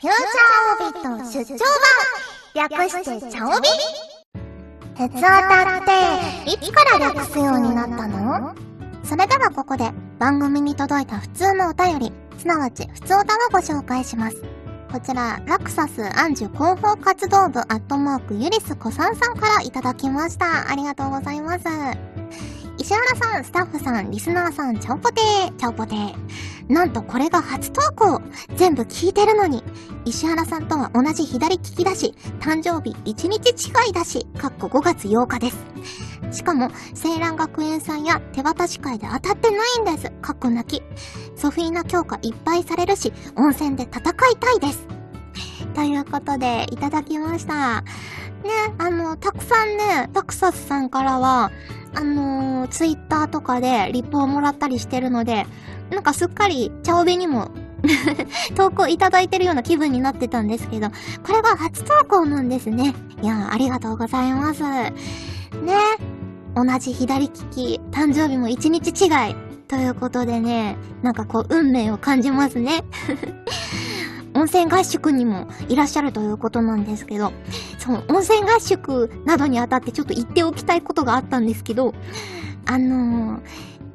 [0.00, 1.58] フューチャーオビット出張
[2.54, 3.68] 版略してチャオビ
[4.96, 8.54] 鉄オタっていつから略すようになったの？
[9.04, 14.42] それではここで番組に届いた普通のお便り、すなわち普通オタをご紹介します。
[14.90, 20.70] こちら、ラクサスアンジュ広報活動部アットマークユリスコサンさんからいただきました。
[20.70, 21.64] ありがとうございます。
[22.78, 26.14] 石原さん、スタッフさん、リスナーさん、チャオポテー、チャオポテー。
[26.70, 28.22] なんとこれが初投稿
[28.54, 29.64] 全部聞いてるのに
[30.04, 35.58] 石原さんとは同じ左利きだし、誕生日1日違いだし、かっこ5月8日です。
[36.38, 36.70] しかも、
[37.04, 40.10] 青蘭学園さんや手渡し会で当たってないんです。
[40.22, 40.82] かっこ泣き。
[41.36, 44.86] ソフィーナ強化いっぱいされるし、温泉で戦いたいです。
[45.74, 47.82] ということで、いただきました。
[47.82, 47.84] ね、
[48.78, 51.50] あの、たくさんね、タクサスさんからは、
[51.94, 55.46] あのー、ツイッターとかでリップをもらったりしてるので、
[55.90, 57.50] なんかすっかり、チャオベにも
[58.54, 60.88] 投稿いただいてるような気分になってたんですけど、
[61.22, 62.94] これが初投稿なんですね。
[63.22, 64.62] いや、ありがとうございます。
[64.62, 64.92] ね。
[66.54, 69.36] 同じ左利き、誕生日も1日違い。
[69.68, 72.82] ということでね、なんかこう、運命を感じますね。
[74.34, 77.32] 温泉合宿にもいらっしゃるということなんですけど、
[77.78, 81.94] そう、温泉合宿などにあたってちょっと言っておきたいことがあったんですけど、
[82.66, 83.40] あのー、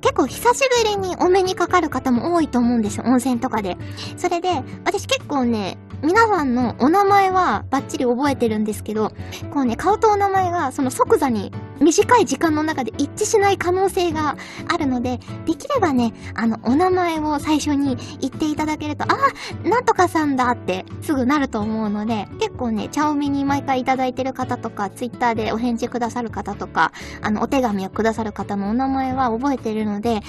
[0.00, 3.76] 結構久しぶりにお目にかかる方も多いと思うんですよ、温泉とかで。
[4.16, 9.12] それで、私結構ね、皆さんのお名前はバッチリ覚えてるんですけど、
[9.52, 14.36] こうね、顔とお名前がその即座に短い時間の中で一致しない可能性が
[14.68, 19.16] あるので、できればね、あの、お名前を最初に言っていただけると、あ
[19.64, 26.92] あ、なんとかさんだってすぐなると思うので、結構ね、チャオミに毎回いただいてる方とか、ツイッターでお返事くださる方とか、
[27.22, 30.20] あの、お手紙をくださる方のお名前は覚えてるので、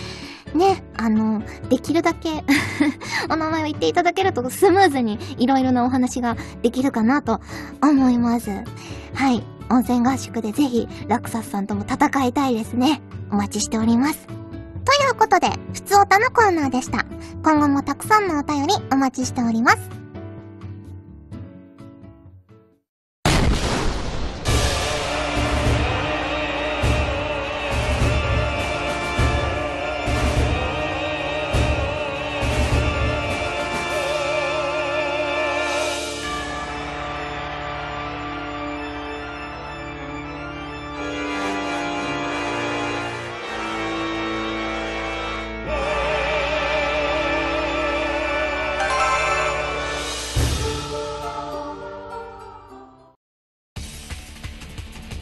[0.54, 2.44] ね、あの、できるだけ
[3.30, 7.40] お名前を言っていただけるとスムーズにいろいろなお話ができるかなと
[7.82, 8.52] 思います。
[9.14, 9.44] はい。
[9.70, 13.02] 温泉合宿でぜひ、ラクサスさんとも戦いたいですね。
[13.32, 14.28] お待ちしております。
[14.28, 14.38] とい
[15.12, 17.06] うことで、ふつおたのコーナーでした。
[17.44, 20.01] 今後もたくさんのお便りお待ちしております。